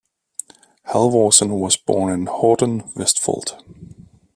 [0.87, 3.63] Halvorsen was born in Horten, Vestfold.